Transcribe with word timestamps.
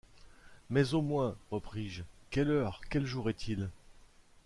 Mais 0.71 0.95
au 0.95 1.03
moins, 1.03 1.35
repris-je, 1.51 2.01
quelle 2.31 2.49
heure, 2.49 2.81
quel 2.89 3.05
jour 3.05 3.29
est-il? 3.29 3.69